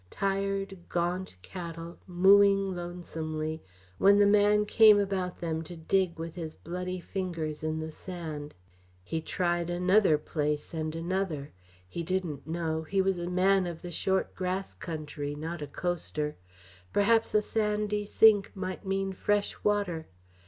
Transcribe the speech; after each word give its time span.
Tired, 0.09 0.79
gaunt 0.89 1.35
cattle 1.43 1.99
mooing 2.07 2.73
lonesomely, 2.75 3.61
when 3.99 4.17
the 4.17 4.25
man 4.25 4.65
came 4.65 4.99
about 4.99 5.37
them 5.37 5.61
to 5.61 5.77
dig 5.77 6.17
with 6.17 6.33
his 6.33 6.55
bloody 6.55 6.99
fingers 6.99 7.63
in 7.63 7.79
the 7.81 7.91
sand. 7.91 8.55
He 9.03 9.21
tried 9.21 9.69
another 9.69 10.17
place, 10.17 10.73
and 10.73 10.95
another 10.95 11.51
he 11.87 12.01
didn't 12.01 12.47
know 12.47 12.81
he 12.81 12.99
was 12.99 13.19
a 13.19 13.29
man 13.29 13.67
of 13.67 13.83
the 13.83 13.91
short 13.91 14.33
grass 14.33 14.73
country, 14.73 15.35
not 15.35 15.61
a 15.61 15.67
coaster; 15.67 16.35
perhaps 16.91 17.35
a 17.35 17.41
sandy 17.43 18.03
sink 18.03 18.51
might 18.55 18.83
mean 18.83 19.13
fresh 19.13 19.55
water. 19.63 20.07